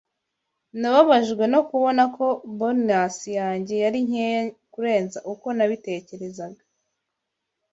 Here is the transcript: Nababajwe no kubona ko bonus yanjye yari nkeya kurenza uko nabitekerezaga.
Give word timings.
Nababajwe 0.79 1.43
no 1.53 1.61
kubona 1.69 2.03
ko 2.15 2.25
bonus 2.59 3.15
yanjye 3.39 3.73
yari 3.83 3.99
nkeya 4.07 4.41
kurenza 4.73 5.17
uko 5.33 5.47
nabitekerezaga. 5.57 6.61